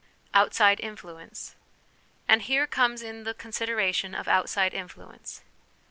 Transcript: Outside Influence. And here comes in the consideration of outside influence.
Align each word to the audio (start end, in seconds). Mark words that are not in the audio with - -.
Outside 0.33 0.79
Influence. 0.79 1.53
And 2.27 2.41
here 2.41 2.65
comes 2.65 3.03
in 3.03 3.23
the 3.23 3.35
consideration 3.35 4.15
of 4.15 4.27
outside 4.27 4.73
influence. 4.73 5.43